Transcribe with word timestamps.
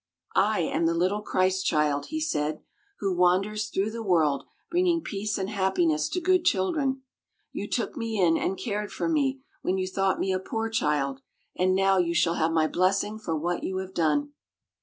"I 0.33 0.61
am 0.61 0.87
the 0.87 0.95
little 0.95 1.21
Christ 1.21 1.63
child," 1.67 2.07
he 2.07 2.19
said, 2.19 2.63
"who 3.01 3.15
wanders 3.15 3.67
through 3.67 3.91
the 3.91 4.01
world 4.01 4.45
bringing 4.71 5.01
peace 5.01 5.37
and 5.37 5.47
happiness 5.47 6.09
to 6.09 6.19
good 6.19 6.43
children. 6.43 7.03
You 7.51 7.69
took 7.69 7.95
me 7.95 8.19
in 8.19 8.35
and 8.35 8.57
cared 8.57 8.91
for 8.91 9.07
me 9.07 9.41
when 9.61 9.77
you 9.77 9.85
thought 9.87 10.19
me 10.19 10.31
a 10.33 10.39
poor 10.39 10.69
child, 10.71 11.21
and 11.55 11.75
now 11.75 11.99
you 11.99 12.15
shall 12.15 12.33
have 12.33 12.51
my 12.51 12.65
blessing 12.67 13.19
for 13.19 13.37
what 13.37 13.63
you 13.63 13.77
have 13.77 13.93
done." 13.93 14.31